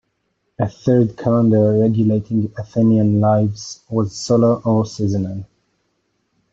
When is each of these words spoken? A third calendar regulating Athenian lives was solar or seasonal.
A 0.57 0.67
third 0.67 1.15
calendar 1.15 1.77
regulating 1.77 2.51
Athenian 2.57 3.19
lives 3.19 3.83
was 3.87 4.15
solar 4.17 4.55
or 4.63 4.83
seasonal. 4.83 5.45